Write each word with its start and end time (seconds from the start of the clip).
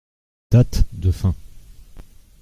Date 0.49 0.87
de 0.93 1.11
fin. 1.11 1.35